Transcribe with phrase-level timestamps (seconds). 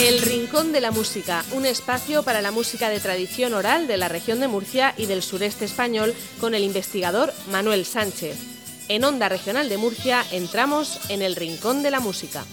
[0.00, 4.08] El Rincón de la Música, un espacio para la música de tradición oral de la
[4.08, 8.36] región de Murcia y del sureste español con el investigador Manuel Sánchez.
[8.88, 12.44] En Onda Regional de Murcia entramos en el Rincón de la Música.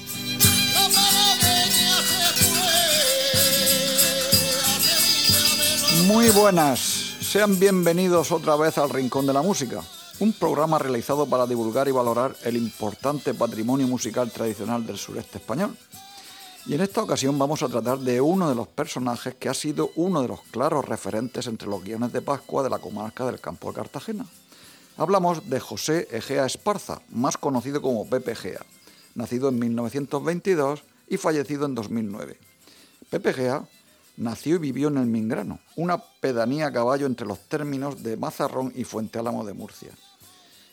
[6.06, 6.80] Muy buenas,
[7.22, 9.82] sean bienvenidos otra vez al Rincón de la Música,
[10.20, 15.76] un programa realizado para divulgar y valorar el importante patrimonio musical tradicional del sureste español.
[16.68, 19.90] Y en esta ocasión vamos a tratar de uno de los personajes que ha sido
[19.96, 23.70] uno de los claros referentes entre los guiones de Pascua de la comarca del campo
[23.70, 24.28] de Cartagena.
[24.96, 28.60] Hablamos de José Egea Esparza, más conocido como Pepe Egea,
[29.16, 32.38] nacido en 1922 y fallecido en 2009.
[33.10, 33.66] Pepe Egea
[34.18, 38.72] nació y vivió en el Mingrano, una pedanía a caballo entre los términos de Mazarrón
[38.76, 39.90] y Fuente Álamo de Murcia.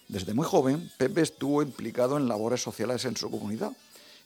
[0.06, 3.72] Desde muy joven, Pepe estuvo implicado en labores sociales en su comunidad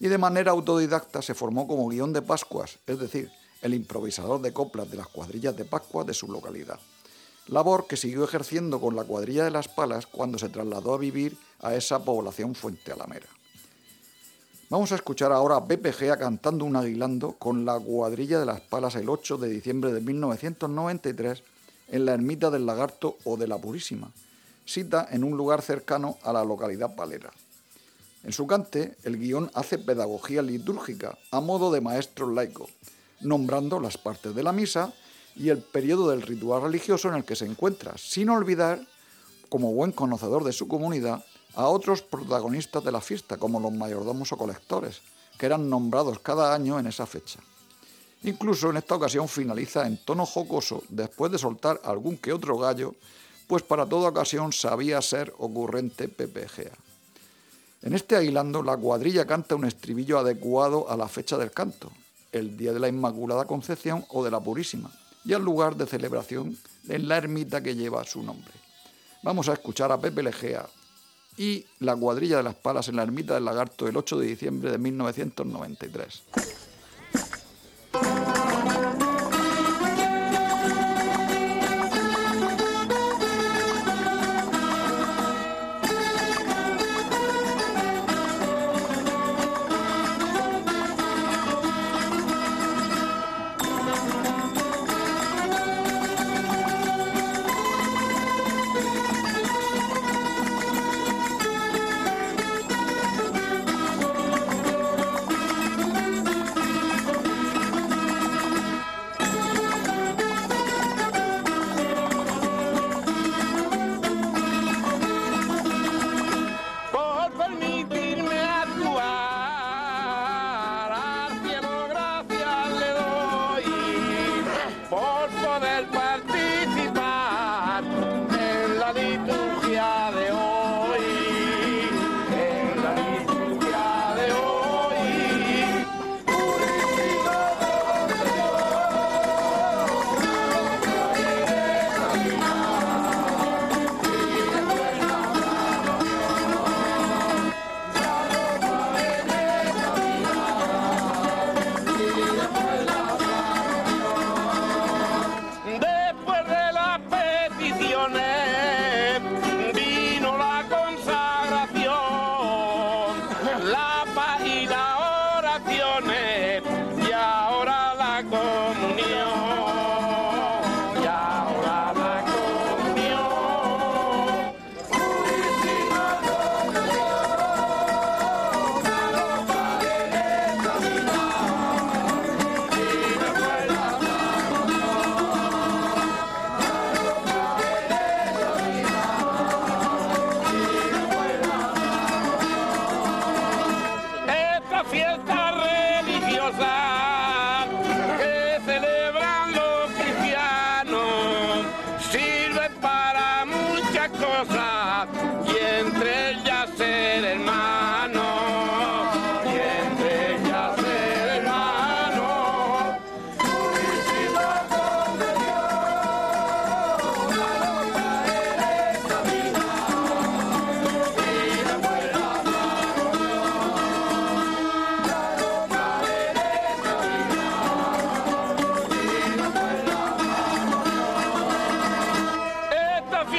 [0.02, 3.30] y de manera autodidacta se formó como guion de Pascuas, es decir,
[3.62, 6.80] el improvisador de coplas de las cuadrillas de Pascua de su localidad.
[7.46, 11.38] Labor que siguió ejerciendo con la cuadrilla de las Palas cuando se trasladó a vivir
[11.60, 13.28] a esa población Fuente Alamera.
[14.70, 18.96] Vamos a escuchar ahora a Gea cantando un aguilando con la cuadrilla de las Palas
[18.96, 21.44] el 8 de diciembre de 1993
[21.92, 24.10] en la ermita del Lagarto o de la Purísima,
[24.66, 27.30] cita en un lugar cercano a la localidad palera.
[28.24, 32.68] En su cante, el guion hace pedagogía litúrgica a modo de maestro laico,
[33.20, 34.92] nombrando las partes de la misa
[35.34, 38.80] y el periodo del ritual religioso en el que se encuentra, sin olvidar,
[39.48, 44.32] como buen conocedor de su comunidad, a otros protagonistas de la fiesta, como los mayordomos
[44.32, 45.02] o colectores,
[45.36, 47.40] que eran nombrados cada año en esa fecha.
[48.22, 52.94] Incluso en esta ocasión finaliza en tono jocoso después de soltar algún que otro gallo,
[53.48, 56.72] pues para toda ocasión sabía ser ocurrente PPGA.
[57.82, 61.90] En este aguilando la cuadrilla canta un estribillo adecuado a la fecha del canto,
[62.30, 64.92] el día de la Inmaculada Concepción o de la Purísima,
[65.24, 66.56] y al lugar de celebración
[66.88, 68.52] en la ermita que lleva su nombre.
[69.24, 70.64] Vamos a escuchar a Pepe Legea
[71.36, 74.70] y la cuadrilla de las palas en la ermita del lagarto el 8 de diciembre
[74.70, 76.22] de 1993.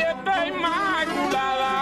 [0.03, 1.72] siempre inmaculada.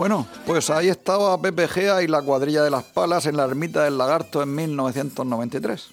[0.00, 3.84] Bueno, pues ahí estaba Pepe Gea y la cuadrilla de las palas en la ermita
[3.84, 5.88] del lagarto en 1993.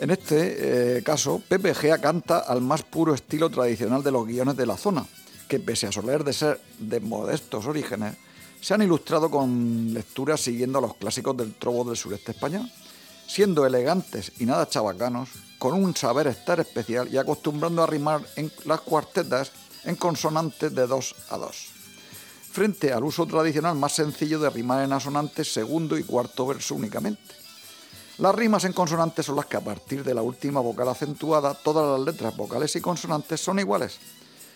[0.00, 4.54] En este eh, caso, Pepe Gea canta al más puro estilo tradicional de los guiones
[4.54, 5.06] de la zona,
[5.48, 8.16] que pese a soler de ser de modestos orígenes,
[8.60, 12.70] se han ilustrado con lecturas siguiendo a los clásicos del trobo del sureste español,
[13.26, 18.52] siendo elegantes y nada chabacanos, con un saber estar especial y acostumbrando a rimar en
[18.66, 19.52] las cuartetas
[19.84, 21.75] en consonantes de dos a dos
[22.56, 27.34] frente al uso tradicional más sencillo de rimar en asonantes segundo y cuarto verso únicamente.
[28.16, 31.98] Las rimas en consonantes son las que a partir de la última vocal acentuada todas
[31.98, 33.98] las letras vocales y consonantes son iguales,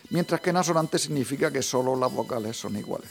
[0.09, 3.11] mientras que en asonantes significa que solo las vocales son iguales.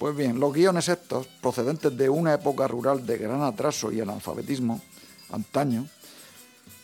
[0.00, 4.82] Pues bien, los guiones estos, procedentes de una época rural de gran atraso y analfabetismo,
[5.30, 5.86] antaño,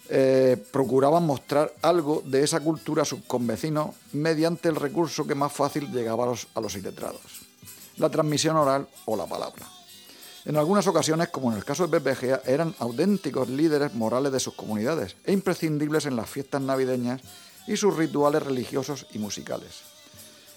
[0.09, 5.53] eh, procuraban mostrar algo de esa cultura a sus convecinos mediante el recurso que más
[5.53, 7.21] fácil llegaba a los, a los iletrados,
[7.97, 9.67] la transmisión oral o la palabra.
[10.45, 14.41] En algunas ocasiones, como en el caso de Pepe Gea, eran auténticos líderes morales de
[14.41, 17.21] sus comunidades e imprescindibles en las fiestas navideñas
[17.69, 19.83] y sus rituales religiosos y musicales.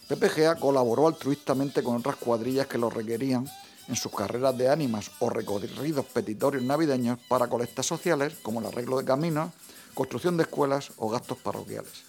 [0.08, 3.48] Pepe Gea colaboró altruistamente con otras cuadrillas que lo requerían
[3.88, 8.98] en sus carreras de ánimas o recorridos petitorios navideños para colectas sociales como el arreglo
[8.98, 9.52] de caminos,
[9.94, 12.04] construcción de escuelas o gastos parroquiales.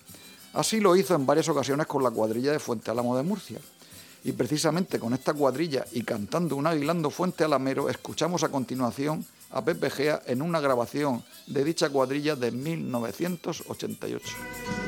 [0.52, 3.60] Así lo hizo en varias ocasiones con la cuadrilla de Fuente Álamo de Murcia.
[4.24, 9.64] Y precisamente con esta cuadrilla y cantando un aguilando Fuente Alamero, escuchamos a continuación a
[9.64, 14.85] Pepe Gea en una grabación de dicha cuadrilla de 1988.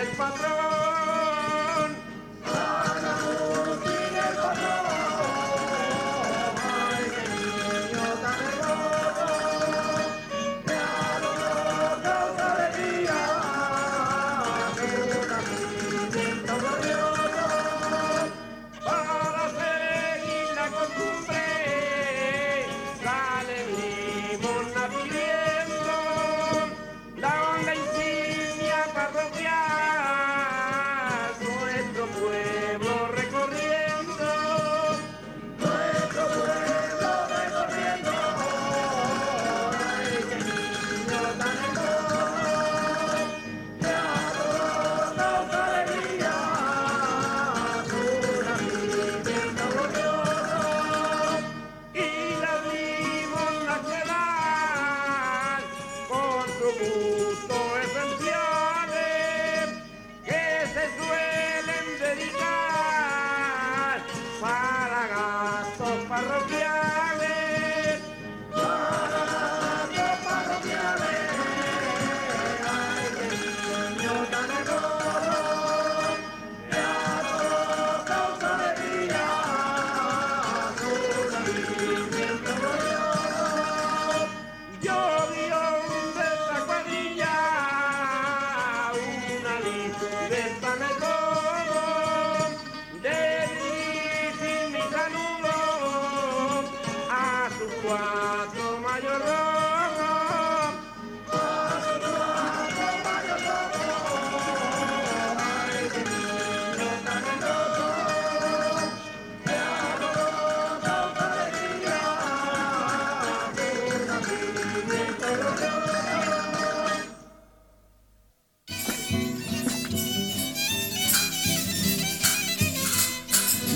[0.00, 0.59] el patrón.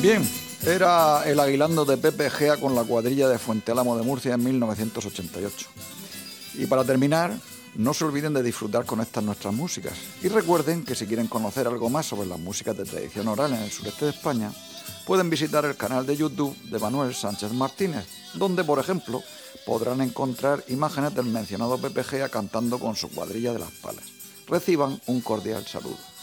[0.04, 0.22] Bien,
[0.66, 4.44] era el aguilando de Pepe Gea con la cuadrilla de Fuente Álamo de Murcia en
[4.44, 5.66] 1988.
[6.56, 7.32] Y para terminar,
[7.76, 9.94] no se olviden de disfrutar con estas nuestras músicas.
[10.22, 13.62] Y recuerden que si quieren conocer algo más sobre las músicas de tradición oral en
[13.62, 14.52] el sureste de España,
[15.06, 19.22] pueden visitar el canal de YouTube de Manuel Sánchez Martínez, donde, por ejemplo,
[19.64, 24.04] podrán encontrar imágenes del mencionado Pepe Gea cantando con su cuadrilla de las palas.
[24.48, 26.13] Reciban un cordial saludo.